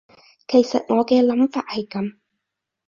[0.47, 2.15] 其實我嘅諗法係噉